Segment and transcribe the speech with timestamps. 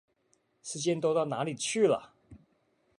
[0.63, 2.11] 時間都到哪裡去了？